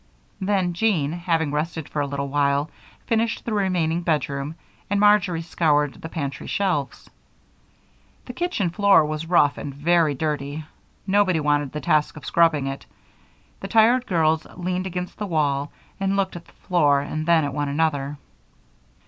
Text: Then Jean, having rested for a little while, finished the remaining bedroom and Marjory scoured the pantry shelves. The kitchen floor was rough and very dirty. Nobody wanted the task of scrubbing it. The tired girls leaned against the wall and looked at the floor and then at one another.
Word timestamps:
Then 0.41 0.73
Jean, 0.73 1.11
having 1.11 1.51
rested 1.51 1.87
for 1.87 1.99
a 2.01 2.07
little 2.07 2.27
while, 2.27 2.71
finished 3.05 3.45
the 3.45 3.53
remaining 3.53 4.01
bedroom 4.01 4.55
and 4.89 4.99
Marjory 4.99 5.43
scoured 5.43 5.93
the 6.01 6.09
pantry 6.09 6.47
shelves. 6.47 7.07
The 8.25 8.33
kitchen 8.33 8.71
floor 8.71 9.05
was 9.05 9.27
rough 9.29 9.59
and 9.59 9.75
very 9.75 10.15
dirty. 10.15 10.65
Nobody 11.05 11.39
wanted 11.39 11.71
the 11.71 11.81
task 11.81 12.17
of 12.17 12.25
scrubbing 12.25 12.65
it. 12.65 12.87
The 13.59 13.67
tired 13.67 14.07
girls 14.07 14.47
leaned 14.55 14.87
against 14.87 15.19
the 15.19 15.27
wall 15.27 15.71
and 15.99 16.15
looked 16.15 16.35
at 16.35 16.45
the 16.45 16.51
floor 16.67 17.01
and 17.01 17.27
then 17.27 17.45
at 17.45 17.53
one 17.53 17.69
another. 17.69 18.17